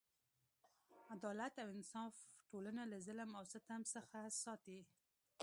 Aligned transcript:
عدالت 1.11 1.53
او 1.63 1.67
انصاف 1.75 2.15
ټولنه 2.49 2.83
له 2.91 2.97
ظلم 3.05 3.29
او 3.39 3.43
ستم 3.53 3.81
څخه 3.93 4.19
ساتي. 4.43 4.79